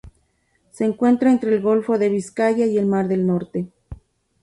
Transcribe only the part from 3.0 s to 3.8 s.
del Norte.